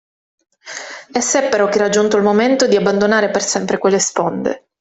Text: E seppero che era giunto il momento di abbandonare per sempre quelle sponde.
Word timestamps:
E 1.11 1.21
seppero 1.21 1.69
che 1.69 1.77
era 1.77 1.89
giunto 1.89 2.17
il 2.17 2.23
momento 2.23 2.65
di 2.65 2.75
abbandonare 2.75 3.29
per 3.29 3.43
sempre 3.43 3.77
quelle 3.77 3.99
sponde. 3.99 4.69